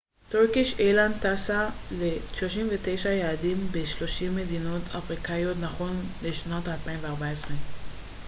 טורקיש 0.29 0.79
איירליינס 0.79 1.15
טסה 1.21 1.69
ל-39 1.91 3.09
יעדים 3.09 3.57
ב-30 3.71 4.29
מדינות 4.35 4.81
אפריקאיות 4.97 5.57
נכון 5.61 5.95
לשנת 6.23 6.67
2014 6.67 7.51